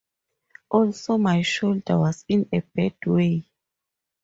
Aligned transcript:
Also 0.69 1.19
my 1.19 1.43
shoulder 1.43 1.99
was 1.99 2.25
in 2.27 2.49
a 2.51 2.61
bad 2.73 2.95
way. 3.05 3.45